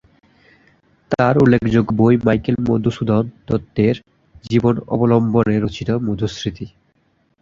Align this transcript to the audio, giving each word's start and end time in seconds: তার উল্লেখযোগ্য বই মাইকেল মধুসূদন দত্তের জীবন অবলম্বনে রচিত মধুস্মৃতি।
তার 1.11 1.35
উল্লেখযোগ্য 1.37 1.89
বই 1.99 2.15
মাইকেল 2.25 2.55
মধুসূদন 2.67 3.23
দত্তের 3.47 3.95
জীবন 4.43 4.75
অবলম্বনে 4.87 5.55
রচিত 5.59 5.89
মধুস্মৃতি। 6.07 6.65